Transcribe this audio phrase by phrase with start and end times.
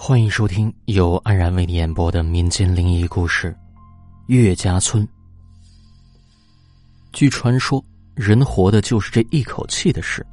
[0.00, 3.50] 欢迎收听由安然为你演播的民间灵异故事
[4.28, 5.04] 《岳家村》。
[7.12, 7.84] 据传说，
[8.14, 10.24] 人活的就是这一口气的事。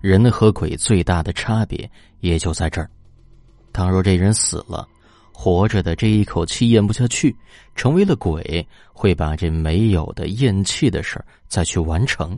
[0.00, 2.90] 人和鬼最大的差别也就在这儿。
[3.72, 4.86] 倘若这人死了，
[5.32, 7.34] 活着的这一口气咽不下去，
[7.76, 12.36] 成为了鬼，会把这没有的咽气的事儿再去完成，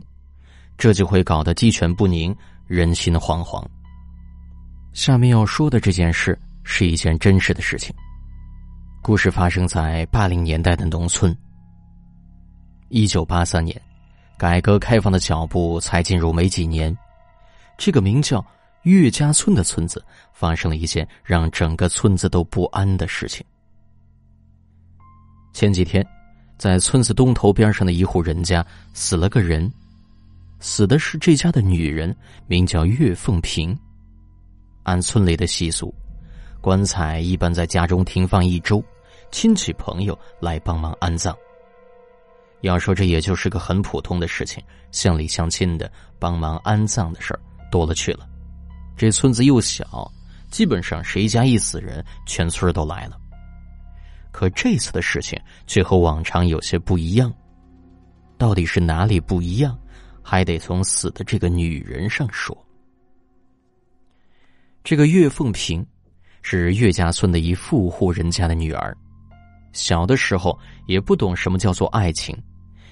[0.77, 2.33] 这就会搞得鸡犬不宁，
[2.67, 3.65] 人心惶惶。
[4.97, 7.93] 下面要说的这件事是一件真实的事情。
[8.99, 11.37] 故事发生在八零年代的农村。
[12.89, 13.79] 一九八三年，
[14.39, 16.97] 改革开放的脚步才进入没几年，
[17.77, 18.43] 这个名叫
[18.85, 23.45] 岳家村的村子发生了一件让整个村子都不安的事情。
[25.53, 26.03] 前几天，
[26.57, 29.71] 在村子东头边上的一户人家死了个人，
[30.59, 32.17] 死的是这家的女人，
[32.47, 33.77] 名叫岳凤萍。
[34.87, 35.93] 按村里的习俗，
[36.61, 38.81] 棺材一般在家中停放一周，
[39.31, 41.35] 亲戚朋友来帮忙安葬。
[42.61, 47.39] 要说这也就是个很普通的事情，乡里乡亲的帮忙安葬的事儿
[47.69, 48.25] 多了去了。
[48.95, 50.09] 这村子又小，
[50.49, 53.19] 基本上谁家一死人，全村都来了。
[54.31, 57.29] 可这次的事情却和往常有些不一样，
[58.37, 59.77] 到底是哪里不一样，
[60.23, 62.57] 还得从死的这个女人上说。
[64.87, 65.85] 这个岳凤萍
[66.41, 68.95] 是岳家村的一富户人家的女儿，
[69.73, 72.33] 小的时候也不懂什么叫做爱情，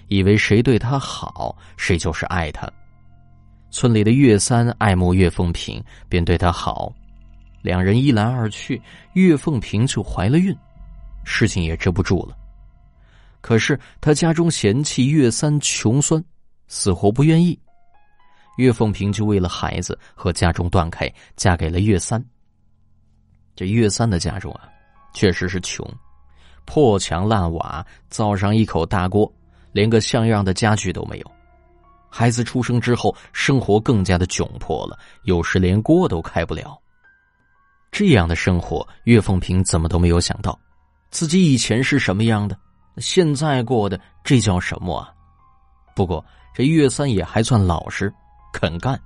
[0.10, 2.70] 以为谁对她好，谁就是爱她。
[3.72, 6.94] 村里的岳三爱慕岳凤萍，便对她好，
[7.62, 8.82] 两人一来二去，
[9.14, 10.54] 岳凤萍就怀了孕，
[11.24, 12.36] 事情也遮不住了。
[13.40, 16.22] 可是他家中嫌弃岳三穷酸，
[16.68, 17.58] 死活不愿意。
[18.58, 22.24] 岳凤萍就为了孩子和家中断开，嫁给了岳三。
[23.56, 24.70] 这岳三的家中啊，
[25.14, 25.88] 确实是穷，
[26.66, 29.32] 破墙烂瓦，造上一口大锅，
[29.72, 31.32] 连个像样的家具都没有。
[32.10, 36.78] 孩子出生之后，生活更加的窘迫了，有时连锅都开不了。
[37.92, 40.58] 这样的生活，岳凤萍怎么都没有想到，
[41.12, 42.58] 自己以前是什么样的，
[42.98, 45.14] 现在过的这叫什么啊？
[45.94, 46.24] 不过
[46.54, 48.14] 这岳三也还算老实。
[48.56, 48.98] 肯干，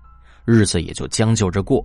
[0.45, 1.83] 日子也就将就着过。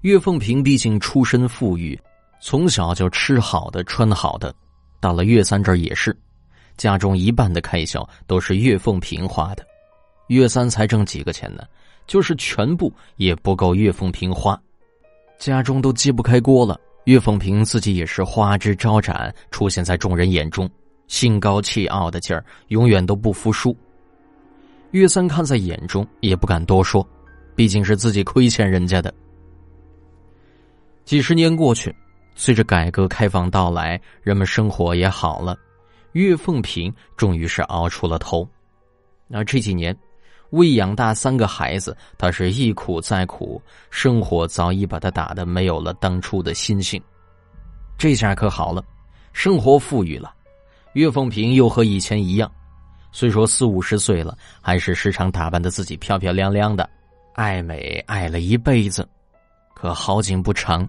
[0.00, 2.00] 岳凤萍毕竟出身富裕，
[2.40, 4.54] 从小就吃好的穿好的，
[4.98, 6.16] 到了岳三这儿也是，
[6.78, 9.62] 家中一半的开销都是岳凤萍花的。
[10.28, 11.62] 岳三才挣几个钱呢，
[12.06, 14.58] 就是全部也不够岳凤萍花，
[15.38, 16.80] 家中都揭不开锅了。
[17.04, 20.68] 岳凤萍自己也是花枝招展，出现在众人眼中，
[21.06, 23.76] 心高气傲的劲儿，永远都不服输。
[24.92, 27.06] 岳三看在眼中，也不敢多说，
[27.54, 29.12] 毕竟是自己亏欠人家的。
[31.04, 31.94] 几十年过去，
[32.34, 35.56] 随着改革开放到来，人们生活也好了，
[36.12, 38.48] 岳凤萍终于是熬出了头。
[39.28, 39.96] 那这几年，
[40.50, 43.60] 为养大三个孩子，他是一苦再苦，
[43.90, 47.02] 生活早已把他打的没有了当初的心性。
[47.98, 48.84] 这下可好了，
[49.32, 50.32] 生活富裕了，
[50.94, 52.50] 岳凤萍又和以前一样。
[53.16, 56.86] 虽说四五十岁了，还是时常打扮的自己漂漂亮亮的，
[57.32, 59.08] 爱美爱了一辈子。
[59.74, 60.86] 可好景不长，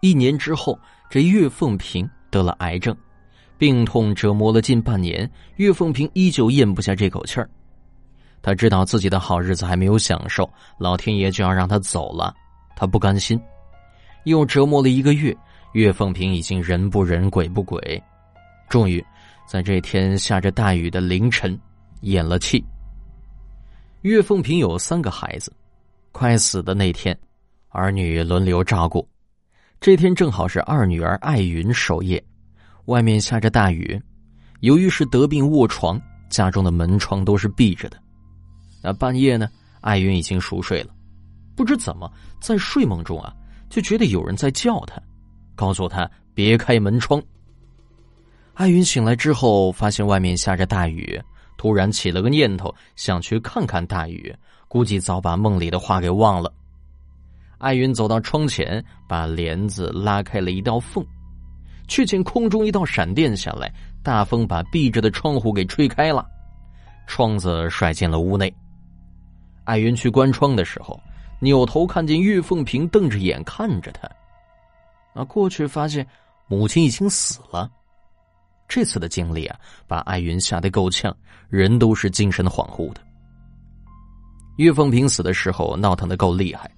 [0.00, 0.78] 一年之后，
[1.10, 2.96] 这岳凤萍得了癌症，
[3.58, 7.50] 病痛折磨了近半年，岳凤萍依旧咽不下这口气儿。
[8.40, 10.48] 他知道自己的好日子还没有享受，
[10.78, 12.32] 老天爷就要让他走了，
[12.76, 13.36] 他不甘心，
[14.26, 15.36] 又折磨了一个月，
[15.72, 18.00] 岳凤萍已经人不人鬼不鬼，
[18.68, 19.04] 终于。
[19.46, 21.58] 在这天下着大雨的凌晨，
[22.00, 22.64] 咽了气。
[24.02, 25.52] 岳凤萍有三个孩子，
[26.12, 27.16] 快死的那天，
[27.68, 29.06] 儿女轮流照顾。
[29.80, 32.22] 这天正好是二女儿艾云守夜，
[32.86, 34.00] 外面下着大雨，
[34.60, 36.00] 由于是得病卧床，
[36.30, 37.98] 家中的门窗都是闭着的。
[38.82, 39.48] 那半夜呢，
[39.82, 40.94] 艾云已经熟睡了，
[41.54, 43.34] 不知怎么在睡梦中啊，
[43.68, 45.00] 就觉得有人在叫他，
[45.54, 47.22] 告诉他别开门窗。
[48.54, 51.20] 艾云醒来之后，发现外面下着大雨，
[51.56, 54.32] 突然起了个念头，想去看看大雨，
[54.68, 56.52] 估计早把梦里的话给忘了。
[57.58, 61.04] 艾云走到窗前，把帘子拉开了一道缝，
[61.88, 63.72] 却见空中一道闪电下来，
[64.04, 66.24] 大风把闭着的窗户给吹开了，
[67.08, 68.54] 窗子甩进了屋内。
[69.64, 71.00] 艾云去关窗的时候，
[71.40, 74.08] 扭头看见玉凤萍瞪着眼看着他，
[75.12, 76.06] 啊，过去发现
[76.46, 77.68] 母亲已经死了。
[78.74, 79.56] 这次的经历啊，
[79.86, 81.16] 把艾云吓得够呛，
[81.48, 83.00] 人都是精神恍惚的。
[84.56, 86.68] 岳凤萍死的时候闹腾的够厉害，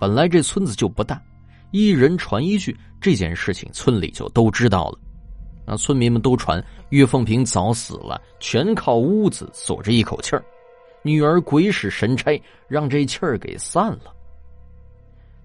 [0.00, 1.22] 本来这村子就不大，
[1.70, 4.98] 一人传一句，这件事情村里就都知道了。
[5.64, 10.44] 那村民们都传岳凤萍早死了，全靠屋子锁着一口气儿，
[11.04, 14.12] 女儿鬼使神差让这气儿给散了。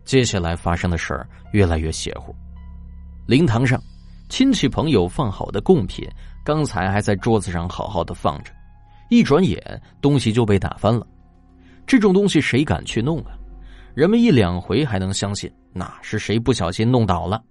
[0.05, 2.35] 接下来发生的事儿越来越邪乎。
[3.27, 3.79] 灵堂上，
[4.33, 6.09] 亲戚朋友放好的贡品，
[6.43, 8.51] 刚才还在桌子上好好的放着，
[9.11, 11.05] 一转眼东西就被打翻了。
[11.85, 13.37] 这种东西谁敢去弄啊？
[13.93, 17.43] 人们一两回还能相信，那是谁不小心弄倒了？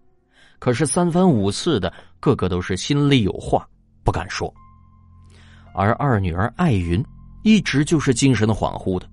[0.58, 3.64] 可是三番五次的，个个都是心里有话
[4.02, 4.52] 不敢说。
[5.76, 7.00] 而二女儿艾云
[7.44, 9.08] 一直就是精神恍惚的，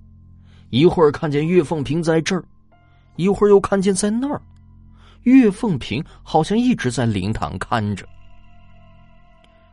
[0.71, 2.43] 一会儿看见岳凤萍在这儿，
[3.15, 4.41] 一会儿又看见在那儿。
[5.29, 8.07] 岳凤萍好像一直在灵堂看着。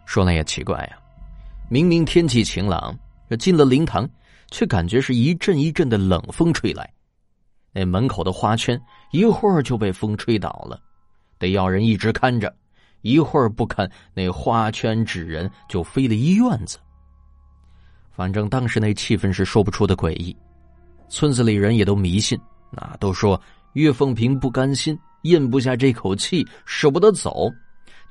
[0.04, 0.98] 说来也奇怪呀，
[1.68, 2.96] 明明天气晴朗，
[3.28, 4.08] 这进了灵堂，
[4.50, 6.88] 却感觉是一阵一阵的冷风吹来。
[7.72, 8.80] 那门口的花圈
[9.10, 10.80] 一会儿就被风吹倒了，
[11.38, 12.54] 得要人一直看着，
[13.02, 16.78] 一会儿不看，那花圈纸人就飞了一院子。
[18.12, 20.34] 反正当时那气氛是说不出的诡异，
[21.08, 23.38] 村子里人也都迷信，那都说
[23.74, 24.98] 岳凤萍不甘心。
[25.22, 27.52] 咽不下这口气，舍不得走，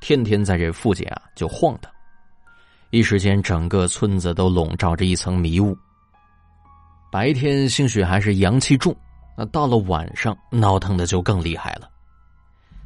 [0.00, 1.90] 天天在这附近啊就晃荡。
[2.90, 5.76] 一时间，整个村子都笼罩着一层迷雾。
[7.10, 8.94] 白天兴许还是阳气重，
[9.36, 11.88] 那到了晚上，闹腾的就更厉害了。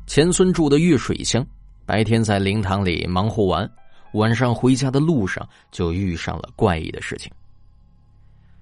[0.07, 1.45] 前村住的月水乡，
[1.85, 3.71] 白天在灵堂里忙活完，
[4.15, 7.31] 晚上回家的路上就遇上了怪异的事情。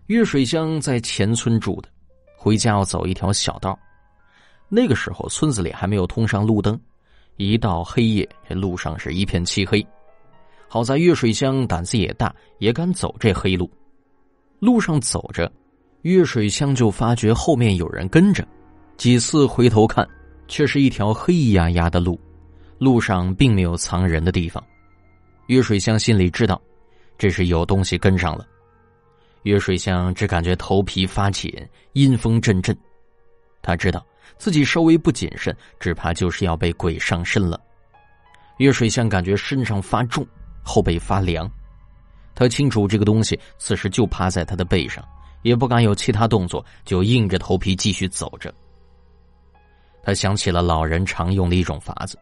[0.06, 1.88] 月水乡在前村住的，
[2.37, 3.78] 回家要走一条小道。
[4.69, 6.79] 那个时候，村子里还没有通上路灯，
[7.37, 9.85] 一到黑夜，这路上是一片漆黑。
[10.69, 13.70] 好在岳水香胆子也大，也敢走这黑路。
[14.59, 15.50] 路上走着，
[16.03, 18.47] 岳水香就发觉后面有人跟着，
[18.99, 20.06] 几次回头看，
[20.47, 22.21] 却是一条黑压压的路，
[22.76, 24.62] 路上并没有藏人的地方。
[25.47, 26.61] 岳水香心里知道，
[27.17, 28.47] 这是有东西跟上了。
[29.44, 31.50] 岳水香只感觉头皮发紧，
[31.94, 32.76] 阴风阵阵，
[33.62, 34.05] 他知道。
[34.38, 37.61] 自己稍微不谨慎，只怕就是要被鬼上身了。
[38.58, 40.26] 岳水香感觉身上发重，
[40.62, 41.50] 后背发凉。
[42.35, 45.05] 他清楚这个东西此时就趴在他的背上，
[45.43, 48.52] 也不敢有其他动作，就硬着头皮继续走着。
[50.02, 52.17] 他想起了老人常用的一种法子：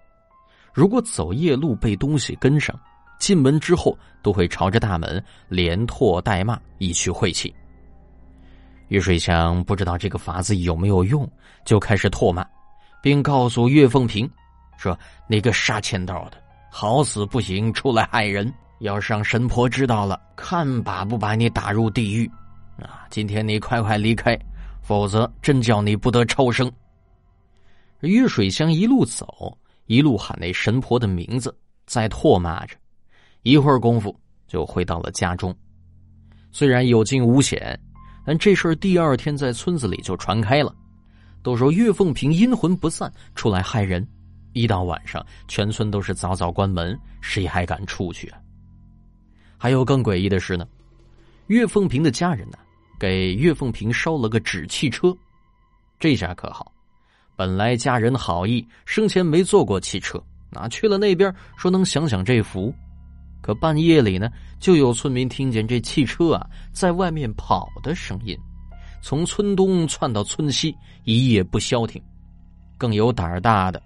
[0.73, 2.75] 如果走夜路被东西跟上，
[3.19, 7.55] 进门之后都会朝着大门连唾带骂，以去晦气。
[8.89, 11.29] 岳水香不知道这个法子有没有用，
[11.65, 12.47] 就开始唾骂，
[13.03, 14.31] 并告诉岳凤萍
[14.77, 14.97] 说
[15.27, 16.41] ：“那个杀千道的，
[16.71, 22.31] 好死不行出来害人，要是让神婆知道了，看把不把你打入地狱！
[22.81, 24.39] 啊，今天你快快离开，
[24.83, 26.71] 否则真叫你不得超生。”
[28.03, 31.53] 岳水香一路走，一路喊那神婆的名字，
[31.87, 32.77] 在唾骂着，
[33.43, 34.17] 一会儿功夫
[34.47, 35.53] 就回到了家中。
[36.53, 37.77] 虽然有惊无险。
[38.27, 40.75] 但这事儿第二天在村子里就传开了，
[41.45, 44.07] 都说岳凤萍阴魂不散出来害人。
[44.53, 48.39] 一到晚上，全村都是早早关门，谁还敢出去啊？
[49.57, 50.67] 还有更诡异的是呢，
[51.47, 52.59] 岳凤萍的家人呢，
[52.99, 55.17] 给岳凤萍烧了个纸汽车，
[56.01, 56.73] 这下可好，
[57.37, 62.75] 本来家人好意，生前没坐过汽车，哪去了那边说能享享这福。
[63.47, 68.37] 可半夜里呢，就有村民听见这汽车啊在外面跑的声音，
[69.01, 72.03] 从村东窜到村西，一夜不消停。
[72.77, 73.81] 更有胆儿大的，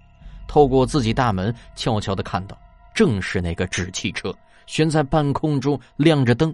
[0.47, 2.57] 透过自己大门悄悄的看到，
[2.95, 6.51] 正是那个纸汽车悬在半空中亮着灯，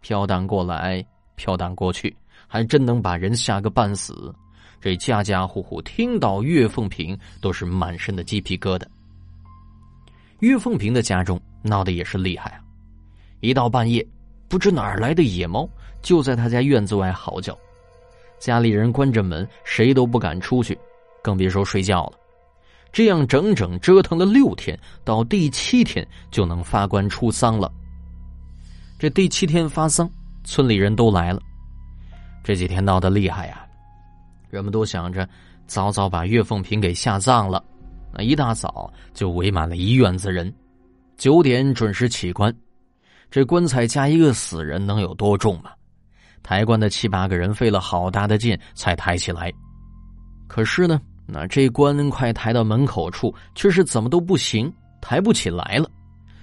[0.00, 2.14] 飘荡过来，飘荡过去，
[2.48, 4.34] 还真能把人吓个半死。
[4.80, 8.82] 这家家户户听到岳凤萍都是满身的鸡皮疙瘩。
[10.40, 11.40] 岳凤萍的家中。
[11.62, 12.60] 闹得也是厉害啊！
[13.40, 14.06] 一到半夜，
[14.48, 15.68] 不知哪儿来的野猫
[16.02, 17.56] 就在他家院子外嚎叫，
[18.38, 20.78] 家里人关着门，谁都不敢出去，
[21.22, 22.12] 更别说睡觉了。
[22.90, 27.70] 这样整整折腾了六天，到第七天就能发官出丧了。
[28.98, 30.10] 这第七天发丧，
[30.42, 31.40] 村里人都来了。
[32.42, 33.66] 这几天闹得厉害呀，
[34.48, 35.28] 人们都想着
[35.66, 37.62] 早早把岳凤萍给下葬了，
[38.12, 40.52] 那一大早就围满了一院子人。
[41.18, 42.54] 九点准时起棺，
[43.28, 45.72] 这棺材加一个死人能有多重吗？
[46.44, 49.52] 抬棺的七八个人费了好大的劲才抬起来，
[50.46, 55.90] 可是呢，那这棺快抬到门口处，却是怎么都不行，抬不起来了，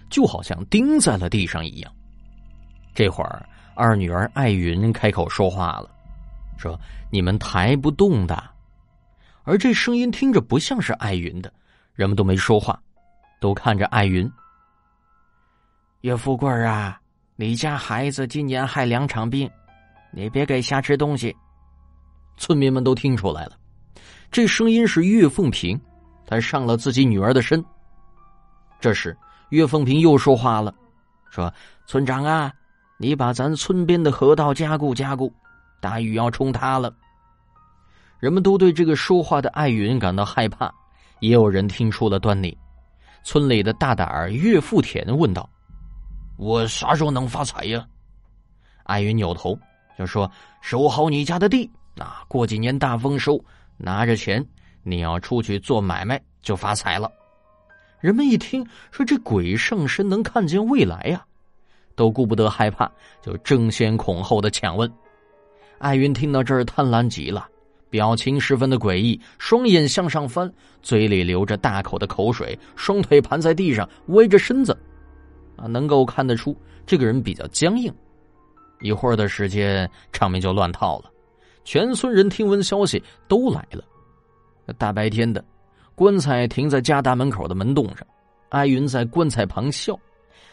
[0.09, 1.91] 就好像钉在了地上一样。
[2.93, 5.89] 这会儿，二女儿艾云开口说话了，
[6.57, 6.77] 说
[7.09, 8.43] ：“你们抬不动的。”
[9.43, 11.51] 而这声音听着不像是艾云的，
[11.93, 12.77] 人们都没说话，
[13.39, 14.29] 都看着艾云。
[16.05, 17.01] 岳富贵啊，
[17.35, 19.49] 你家孩子今年害两场病，
[20.11, 21.35] 你别给瞎吃东西。
[22.37, 23.53] 村民们都听出来了，
[24.29, 25.81] 这声音是岳凤平，
[26.27, 27.65] 他上了自己女儿的身。
[28.79, 29.17] 这时，
[29.49, 30.71] 岳凤平又说话了，
[31.31, 31.51] 说
[31.89, 32.53] ：“村长啊，
[32.99, 35.33] 你把咱村边的河道加固加固，
[35.81, 36.95] 大雨要冲塌了。”
[38.21, 40.71] 人们都对这个说话的艾云感到害怕，
[41.19, 42.55] 也有人听出了端倪。
[43.23, 45.49] 村里的大胆儿岳富田问道
[46.37, 47.85] ：“我啥时候能发财呀？”
[48.83, 49.57] 艾云扭头
[49.97, 50.29] 就说
[50.61, 53.41] ：“守好你家的地。”啊，过几年大丰收，
[53.77, 54.45] 拿着钱，
[54.83, 57.09] 你要出去做买卖就发财了。
[58.01, 61.25] 人们一听说这鬼上身能看见未来呀，
[61.95, 64.91] 都顾不得害怕，就争先恐后的抢问。
[65.79, 67.47] 艾云听到这儿贪婪极了，
[67.89, 70.51] 表情十分的诡异，双眼向上翻，
[70.81, 74.77] 嘴里流着大口的口水，双腿盘在地上，歪着身子，
[75.57, 77.93] 啊，能够看得出这个人比较僵硬。
[78.81, 81.11] 一会儿的时间，场面就乱套了。
[81.63, 83.83] 全村人听闻消息都来了。
[84.77, 85.43] 大白天的，
[85.95, 88.05] 棺材停在家大门口的门洞上，
[88.49, 89.97] 艾云在棺材旁笑，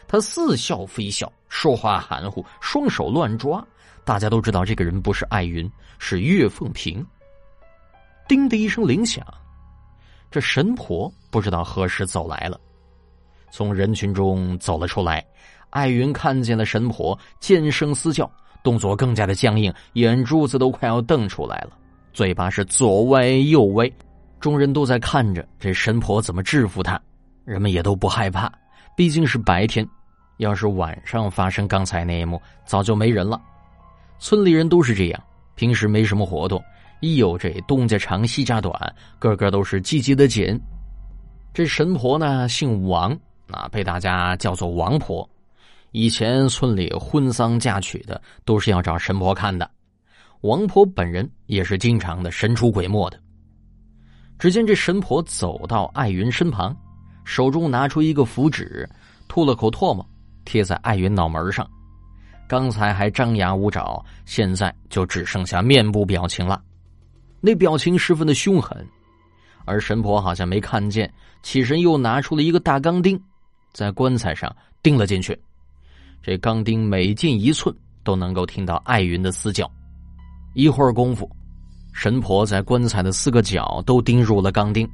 [0.07, 3.65] 他似笑非笑，说话含糊，双手乱抓。
[4.05, 7.05] 大家都知道这个人不是艾云，是岳凤平。
[8.29, 9.25] 叮的一声铃响，
[10.31, 12.59] 这神婆不知道何时走来了，
[13.53, 15.25] 从人群中走了出来。
[15.71, 18.29] 艾云看见了神婆，尖声嘶叫。
[18.65, 21.71] 动作更加的僵硬，眼珠子都快要瞪出来了，
[22.13, 23.91] 嘴巴是左歪右歪，
[24.39, 27.01] 众人都在看着这神婆怎么制服他，
[27.45, 28.49] 人们也都不害怕，
[28.97, 29.85] 毕竟是白天，
[30.37, 33.41] 要是晚上发生刚才那一幕，早就没人了。
[34.21, 35.21] 村里人都是这样，
[35.57, 36.63] 平时没什么活动，
[37.01, 38.73] 一有这东家长西家短，
[39.19, 40.57] 个个都是积极的紧。
[41.53, 43.19] 这神婆呢，姓王，
[43.51, 45.29] 啊，被大家叫做王婆。
[45.91, 49.71] 以前村里婚丧嫁娶的都是要找神婆看的，
[50.41, 53.21] 王婆本人也是经常的神出鬼没的。
[54.39, 56.75] 只见这神婆走到艾云身旁，
[57.25, 58.89] 手中拿出一个符纸，
[59.29, 60.05] 吐了口唾沫，
[60.45, 61.69] 贴在艾云脑门上。
[62.49, 66.61] 刚才还张牙舞爪，现在就只剩下面部表情了，
[67.41, 68.87] 那表情十分的凶狠。
[69.65, 73.23] 而神婆好像没看见，起身又拿出了一个大钢钉，
[73.73, 75.39] 在棺材上钉了进去。
[76.23, 77.75] 这钢钉每进一寸，
[78.05, 79.71] 都能够听到艾云的嘶叫。
[80.55, 81.29] 一会儿功夫，
[81.93, 84.89] 神婆在棺材的四个角都钉入了钢钉，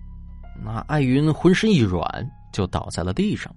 [0.64, 3.54] 那艾云浑身一软，就倒在了地上。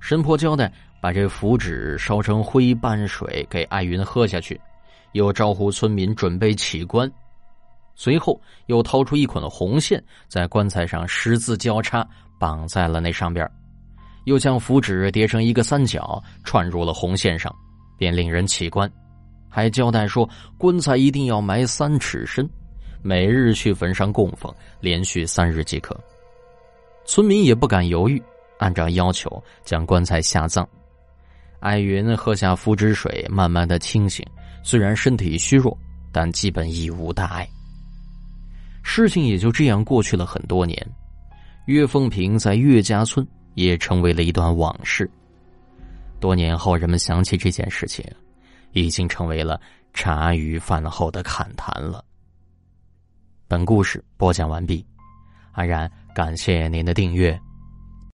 [0.00, 4.60] 神婆交代，把这符纸烧成灰拌水给艾云喝下去，
[5.12, 7.10] 又招呼村民准备起棺，
[7.94, 12.06] 随后又掏出一捆红线，在棺材上十字交叉
[12.38, 13.48] 绑在了那上边。
[14.26, 17.54] 又将符纸叠成一个三角，串入了红线上，
[17.96, 18.90] 便令人起棺，
[19.48, 20.28] 还交代说
[20.58, 22.48] 棺材一定要埋三尺深，
[23.02, 25.96] 每日去坟上供奉，连续三日即可。
[27.04, 28.20] 村民也不敢犹豫，
[28.58, 30.68] 按照要求将棺材下葬。
[31.60, 34.26] 艾云喝下符纸水，慢慢的清醒，
[34.64, 35.76] 虽然身体虚弱，
[36.10, 37.48] 但基本已无大碍。
[38.82, 40.76] 事情也就这样过去了很多年。
[41.66, 43.24] 岳凤平在岳家村。
[43.56, 45.10] 也成为了一段往事。
[46.20, 48.04] 多年后，人们想起这件事情，
[48.72, 49.60] 已经成为了
[49.92, 52.04] 茶余饭后的侃谈了。
[53.48, 54.84] 本故事播讲完毕，
[55.52, 57.38] 安然感谢您的订阅。